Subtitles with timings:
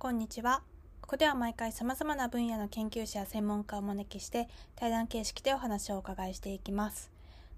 [0.00, 0.62] こんにちは。
[1.00, 7.10] ここでは毎回様々な分野の研究者や専門家をお招きして対談形式でお話をお伺いしていきます。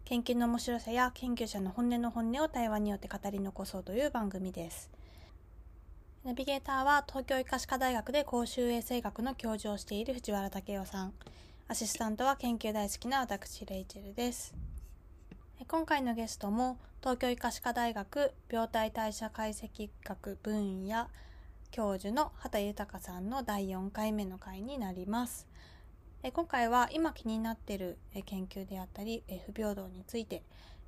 [0.06, 4.90] 研究の面白さや研究者の本音の本音を対話によって語り残そうという番組です。
[6.24, 11.12] ナビゲーターは東京医科歯科大学で公衆衛生学の教授をしている藤原武雄さん。
[11.68, 14.54] アシスタントは研究大好きな私レイチェルです。
[15.68, 21.06] 今回のゲストも東京医科歯科大学病態代謝解析学分野
[21.70, 25.46] 教授の畑豊さんの第4回目の回になります。
[26.22, 30.42] え今回は今気になっているえ研究であったりえ不平等について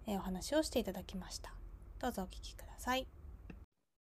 [0.08, 1.54] えお話をしていただきました。
[2.00, 3.06] どうぞお聞きください。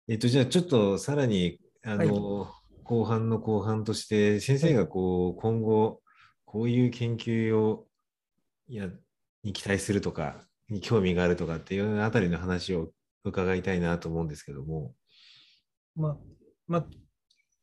[0.07, 6.01] えっと、じゃあちょっとさらに、あの、はい後半の後半として、先生がこう、今後、
[6.45, 7.85] こういう研究を、
[8.69, 8.89] いや、
[9.43, 12.93] に期待するとか、に興味があるとかっていうあたりの話を
[13.25, 14.93] 伺いたいなと思うんですけども。
[15.97, 16.17] まあ、
[16.67, 16.85] まあ、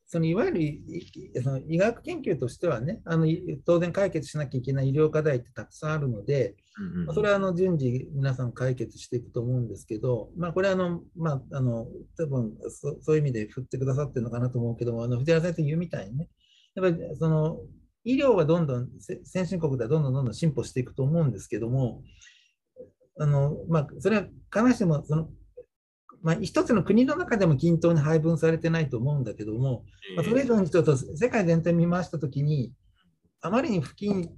[0.06, 7.06] そのいわゆるその医学研究としてはね、あのい当然解決しなきゃいけない医療課題ってたくさんあるので、うんうん。
[7.06, 16.28] まあそれはあの順次皆さん解決していくと思うんですけど、まあ、これはあの、まあ、あの多分そそういう意味で振ってくださってるのかなと思うけども、あの藤原先生言うみたいにね、
[16.74, 17.58] やっぱりその
[18.04, 22.02] 医療はどんどんせ先進国ではどんどんどんどん進歩していくと思うんですけども、
[23.18, 25.28] あのまあ、それは必ずしもその、
[26.24, 29.84] まあ、一つの国の中でも均等に配分されてないと思うんだけども、
[30.16, 32.72] まあ、それ以上にちょっと世界全体見回したときに、
[33.42, 34.30] あまりに不均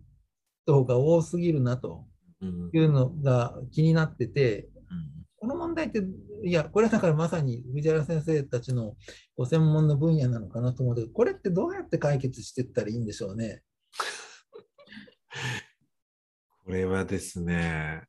[0.67, 2.05] 等が多すぎるなと
[2.43, 6.03] うんいうのが気になってて、うんこの問題って、
[6.45, 8.97] いや、これはだからまさに藤原先生たちの
[9.37, 13.63] ご専門の分野なのかなと思うけど、これってどうやって解決していったらいいんでしょうね？
[16.65, 18.05] これはですね、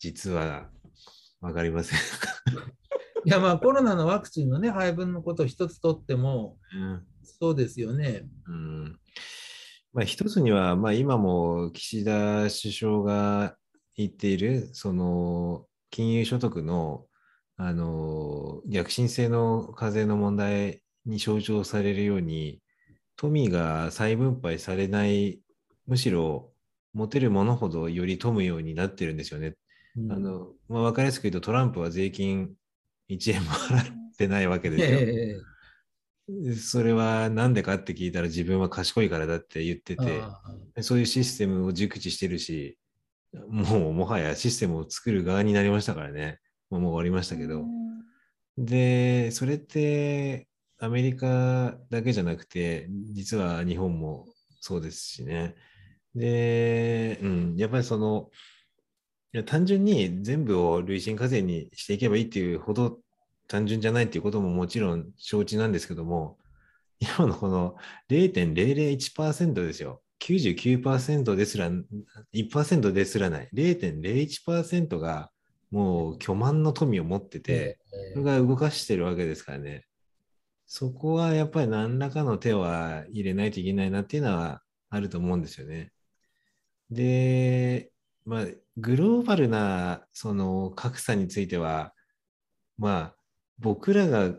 [0.00, 0.68] 実は
[1.40, 1.98] わかりません。
[3.24, 7.02] いや、まあコロナのワクチンのね、配分のことを一つとっても、うん
[7.40, 8.26] そうですよね。
[8.46, 8.98] うん
[9.92, 13.56] まあ、一つには、まあ、今も岸田首相が
[13.96, 17.04] 言っている、その金融所得の
[17.56, 22.60] あの逆進性の課税の問題に象徴されるように、
[23.16, 25.40] 富が再分配されない、
[25.86, 26.52] むしろ
[26.92, 29.54] 持てるものほどより富むようになってるんですよね。
[29.96, 32.50] うんあのまあ、分かりやすく言うと、トランプは税金
[33.08, 33.84] 1円も払っ
[34.16, 34.98] てないわけですよ。
[35.00, 35.58] ええ
[36.54, 40.22] それは何でかって聞いたら自分は賢いからだって言ってて、
[40.82, 42.78] そういうシステムを熟知してるし、
[43.48, 46.38] もうもはやシステムを作る側になりましたからね。
[46.68, 47.64] もうもう終わりましたけど。
[48.58, 50.48] で、それって
[50.78, 54.26] アメリカだけじゃなくて、実は日本も
[54.60, 55.54] そうですしね。
[56.14, 58.28] で、うん、やっぱりその、
[59.32, 62.98] いや単純に全部を累進課税にしていけばいいっていうほど
[63.48, 66.38] 単純じゃないっていうことももちろん承知なんですけども、
[67.00, 67.76] 今のこの
[68.10, 70.02] 0.001%ですよ。
[70.20, 71.70] 99%ですら、
[72.34, 73.48] 1%ですらない。
[73.54, 75.30] 0.01%が
[75.70, 79.86] もう巨万の富を持ってて、えそれが動かしてるわけですからね。
[80.66, 85.92] そこはやっぱり何らかの手は入れないといけないなっていうのはあると思うんですよね。
[86.90, 87.90] で、
[88.26, 88.46] まあ、
[88.80, 91.92] グローバルなその格差については、
[92.78, 93.14] まあ、
[93.58, 94.34] 僕らが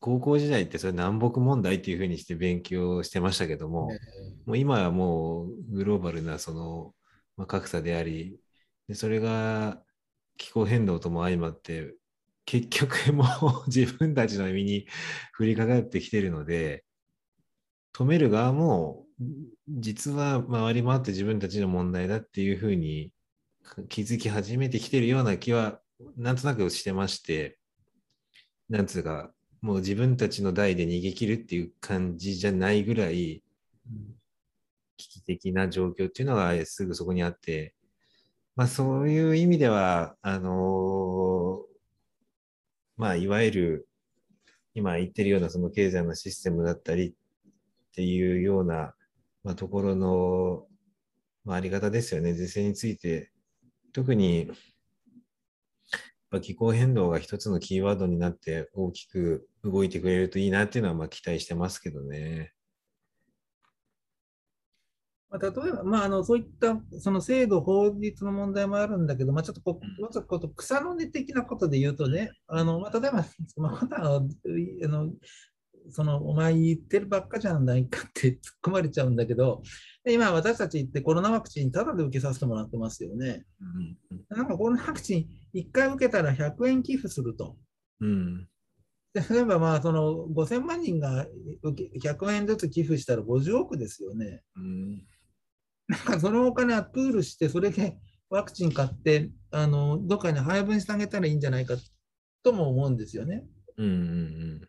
[0.00, 3.98] 高校時代ってそれ南北問題っていうふうにして勉強してましたけども、え
[4.46, 6.94] もう今はもうグローバルなその、
[7.36, 8.38] まあ、格差であり
[8.88, 9.82] で、それが
[10.36, 11.94] 気候変動とも相まって、
[12.46, 13.26] 結局もう
[13.68, 14.86] 自分たちの身に
[15.38, 16.84] 降りかかってきてるので、
[17.92, 19.06] 止める側も
[19.68, 23.12] 実は回り回って自分たちの問題だっていうふうに
[23.88, 25.80] 気づき始めてきてるような気は
[26.16, 27.58] なんとなくしてまして、
[28.68, 33.42] なんつうか、もう自分たちの代で逃げ切るっていう感じじゃないぐらい、
[34.96, 37.74] 危機的な状況っていうのがすぐそこにあって、
[38.56, 41.68] まあそういう意味では、あのー
[42.98, 43.88] まあいわゆる
[44.74, 47.12] 今言ってるようなその経済のシステムだったりっ
[47.94, 48.94] ていうような、
[49.42, 50.66] まあ、ところの、
[51.44, 52.34] まあ、あり方ですよね。
[52.34, 53.32] 是正について、
[53.92, 54.50] 特に
[56.42, 62.52] 気候変動が一つのキーワードになって大きく動いてくれるといいなっていうのはまあ期待してますけどね。
[65.30, 73.24] まあ、例えば、まあ、あのそういったその制度、法律の問題もあるんだけど、まあ、ちょっとこもうちょっと草の根的なことで言うとね、あのまあ、例えば、
[73.56, 75.10] まあ、あの
[75.90, 79.62] そのお前言ってるばっかじゃないかって突っ込まれちゃうんだけど、
[80.04, 83.44] で今、私たちってコロナワクチン、ただで受けさせてもらってますよね。
[83.60, 83.96] うん
[84.28, 87.56] なんかコロナワクチン、1回受けたら100円寄付すると。
[88.00, 88.48] うん
[89.14, 91.26] 例えばまあその5000万人が
[91.62, 94.42] 受け100万円ずつ寄付したら50億ですよね。
[94.56, 95.06] うん
[95.88, 97.96] なんかそのお金はプールして、それで
[98.28, 101.76] ワクチン買って、あのどっかに配分してあげたらいいんじゃないか
[102.42, 103.44] とも思うんですよね。
[103.78, 104.66] うんうんで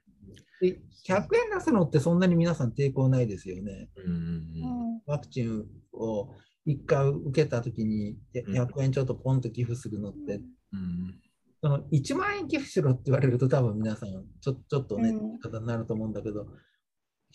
[0.61, 0.71] 100
[1.13, 3.89] 円出すのってそんなに皆さん抵抗ないですよね。
[3.95, 6.35] うんワクチンを
[6.67, 10.35] 1回受けたときにやうん100円ちょっとポンと寄付するのって、
[10.73, 11.19] うん
[11.61, 14.09] その1万円寄付しろって言われると多分皆さん
[14.39, 16.47] ちょちょっとね、うん方になると思うんだけど、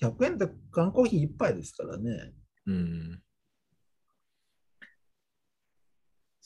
[0.01, 2.33] 100円って缶コーヒー1杯ですからね。
[2.67, 3.23] うん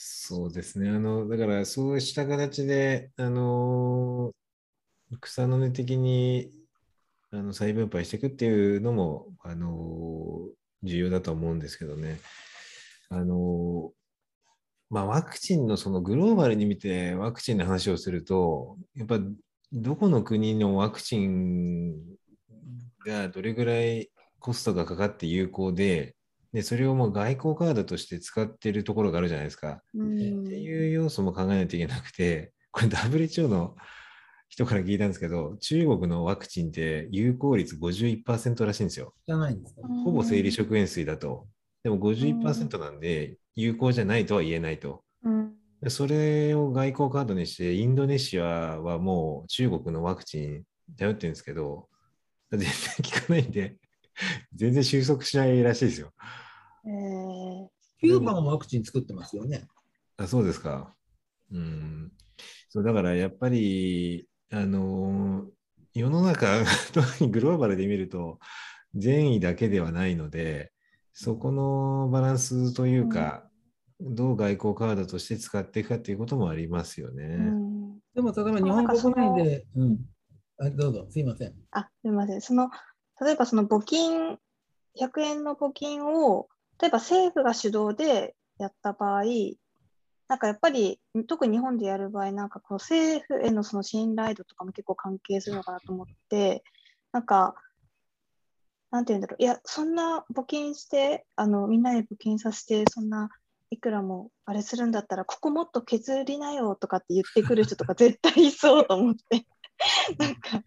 [0.01, 0.91] そうですね。
[0.91, 4.31] あの、だから、そうした形で、あの、
[5.21, 6.53] 草の根的に
[7.31, 10.49] あの再分配していくっていうのも、あの、
[10.83, 12.21] 重要だと思うんですけどね。
[13.11, 13.93] あの、
[14.91, 19.19] まあ、ワクチンのそのグローバルに見てワクチンの話をすると、やっぱ
[19.73, 21.95] どこの国のワクチン
[23.05, 26.15] がどれぐらいコストがかかって有効で、
[26.55, 29.83] でそれをもう外交カードとして使ってるところがあるじゃないですか。
[29.95, 33.77] うんっていう要素も考えないといけなくて、これ WHO の
[34.49, 39.15] 人から聞いたんですけど、中国のワクチンって有効率51%らしいんですよ。
[39.27, 39.83] じゃないんですか？
[40.05, 41.47] ほぼ生理食塩水だと。
[41.83, 45.05] でも51%なんで有効じゃないとは言えないと。
[45.89, 50.65] それを外交カードにして、インドネシアはもう中国のワクチン
[50.97, 51.89] 頼ってるんですけど、
[52.50, 52.69] 全然
[53.05, 53.77] 効かないんで、
[54.55, 56.12] 全然収束しないらしいですよ。
[56.85, 57.69] えー
[58.00, 59.67] キューバもワクチン作ってますよね。
[60.17, 60.95] あ、そうですか。
[61.53, 62.12] うん。
[62.69, 65.59] そう、だからやっぱり、あのー
[65.95, 66.47] 世の中、
[66.93, 68.39] 特にグローバルで見ると、
[68.95, 70.73] 善意だけではないので、
[71.12, 73.49] そこのバランスというか、
[74.00, 77.25] どう外交カードとして使っていくかっていうこともありますよね。
[77.25, 77.79] うん
[78.15, 79.99] でも例えば日本国内で、うん。
[80.59, 81.55] あどうぞ、すいません。
[81.71, 82.41] あ、すみません。
[82.41, 82.71] その、
[83.21, 84.39] 例えばその募金、
[85.00, 86.49] 100円の募金を、
[86.81, 89.23] 例えば政府が主導でやった場合、
[90.29, 96.63] なんかやっぱり、特に日本でやる場合、なんかこう政府へのその信頼度とかも結構関係するのかなと思って、
[97.13, 97.55] なんか、
[98.91, 103.31] なんて言うんだろう、いや、そんな募金して、あの、みんなで募金させて、そんな
[103.71, 109.47] いくらもあれするんだったら、ここもっと削りなよとかって言ってくる人とか 絶対いそうと思って、
[110.19, 110.63] なんか、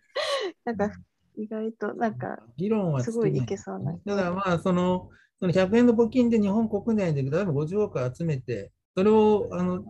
[0.66, 0.92] なんか
[1.36, 3.94] 意外と、なんか、議論はすごいいけそうな。
[4.06, 5.10] だからまあその、
[5.40, 9.84] その100円の募金で日本国内で例えば50億集めて、それをあの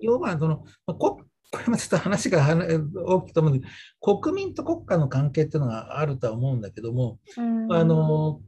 [0.00, 1.22] 要はその、まあこ
[1.52, 2.44] これもちょっと話が
[3.06, 3.66] 大きいと思うんで
[4.00, 7.72] 国民と国家の関係っていうのがあるとは思うんだけども、うん。
[7.72, 8.40] あの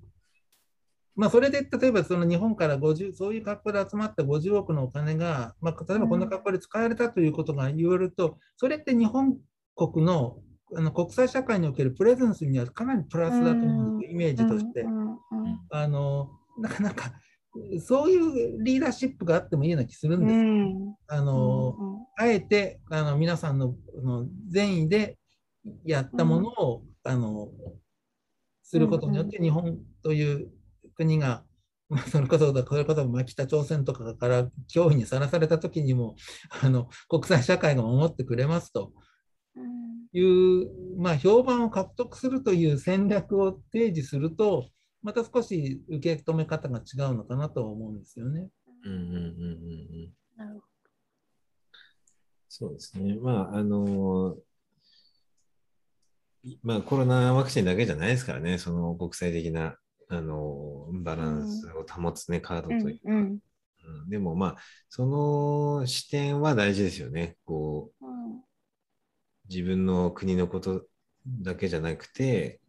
[1.15, 9.37] まあ、それで例えばその日本から50そういう格好で集まった50億のお金が、まあ、例えばこんな格好で使われたということが言われると、それって日本
[9.75, 10.39] 国の
[10.77, 14.83] あの国際社会におけるプレゼンスにはかなりプラスだと思うんですよ、イメージとして。
[14.83, 14.97] うん。
[14.97, 15.09] うん。
[15.09, 15.19] うん。
[15.71, 17.13] あのなかなか
[17.81, 20.35] そういうリーダーシップがあってもいいような気するんです。
[20.35, 20.95] うん。
[21.09, 21.75] あの
[22.17, 25.19] あえてあの皆さんのあの善意で
[25.85, 27.49] やったものを、あの
[28.63, 30.51] することによって日本という
[30.95, 31.45] 国が、
[31.89, 36.17] まあ、それこそこれこそまあ北朝鮮とかから脅威にさらされた時にも
[36.63, 38.93] あの国際社会が守ってくれますと。
[39.57, 39.89] うん。
[40.13, 44.69] いう、まあ、評判を獲得するという戦略を提示すると
[45.03, 48.49] また少し受け止め方が違うのかなとは思うんですよね。
[48.85, 50.67] うんうんうんうんうんなるほ
[52.49, 53.17] そうですね。
[53.17, 54.37] まあ、あの
[56.43, 59.77] いまあ、コロナワクチンだけじゃないですからね、その国際的な、
[60.09, 63.01] あのバランスを保つね、カードというか。
[63.07, 63.39] うんうんうん
[64.11, 64.57] でも、まあ、
[64.91, 67.39] その視点は大事ですよね。
[67.47, 68.19] こう、うん
[69.49, 70.85] 自分の国のこと
[71.27, 72.61] だけじゃなくて、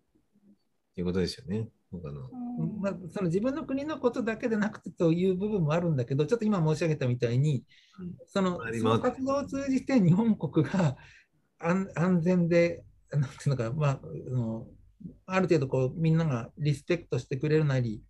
[0.91, 1.67] っていうことですよね。
[1.91, 2.29] 他の。
[2.59, 2.81] うん。
[2.81, 7.63] まあ、その自分の国のことだけでなくてという部分もあるんだけど、ちょっと今申し上げたみたいに、
[7.99, 8.15] うん。
[8.27, 10.97] そのその活動を通じて日本国が
[11.59, 14.67] 安安全で、なんていうのか、まあ、あの
[15.25, 18.01] ある程度こうみんながリスペクトしてくれるなり、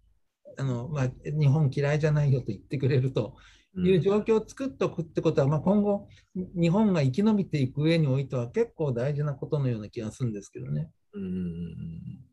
[0.58, 3.36] あのまあ、日本嫌いじゃないよと言ってくれると
[3.78, 10.90] いう状況を作っておくってことは、まあ、今後、日本が生き延びていく上においては結構大事なことのような気がするんですけどね。
[11.14, 12.29] うん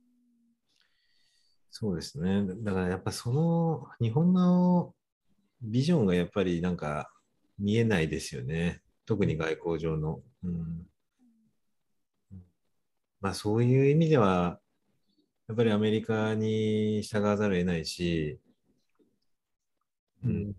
[1.79, 2.43] そうですね。
[2.63, 4.95] だからやっぱその日本の
[5.61, 7.13] ビジョンがやっぱりなんか
[7.59, 8.81] 見えないですよね。
[9.05, 10.23] 特に外交上の。
[10.43, 10.87] うん、
[13.21, 14.59] まあそういう意味では、
[15.49, 18.41] やっぱりアメリカに従わざるを得ないし、
[20.25, 20.55] うん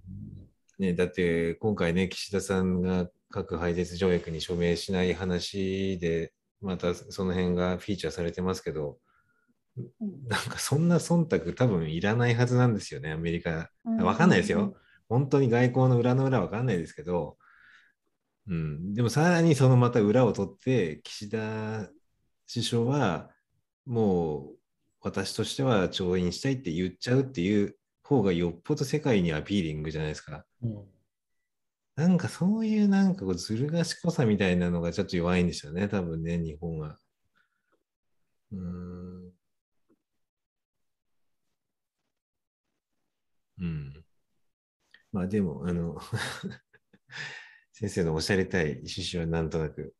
[0.77, 6.31] ね、だって今回ね、岸田さんが核廃絶条約に署名しない話で
[6.62, 9.06] またその辺がフィーチャーされてますけど、うん
[10.27, 13.69] なんかそんな忖度多分いらないはずなんですよね、アメリカ。
[13.86, 14.75] うんわかんないですうんよ。
[15.10, 17.38] 本当に外交の裏の裏わかんないですけど、
[18.48, 21.89] うん、でもさらにそのまた裏を取って、岸田
[22.51, 23.29] 首相は
[23.86, 24.55] もう
[25.01, 30.46] 私としては調印したいって言っちゃうっていう方がよっぽど世界にアピーリングじゃないですか。
[30.62, 30.77] うん
[31.98, 37.00] なんかそういうなんかこうずる賢さみたいなのがちょっと弱いんですよね、多分ね、日本は。
[38.51, 39.37] うーん。
[43.59, 44.05] うん。
[45.11, 45.99] まあでも、あの、
[47.73, 49.95] 先生のおしゃれたい趣旨はなんとなく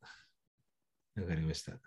[1.16, 1.80] わかりました。